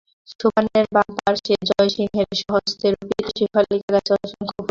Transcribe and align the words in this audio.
সোপানের 0.31 0.85
বাম 0.95 1.09
পার্শ্বে 1.17 1.55
জয়সিংহের 1.69 2.29
স্বহস্তে 2.41 2.87
রোপিত 2.89 3.27
শেফালিকা 3.37 3.89
গাছে 3.93 4.11
অসংখ্য 4.15 4.27
ফুল 4.27 4.47
ফুটিয়াছে। 4.47 4.59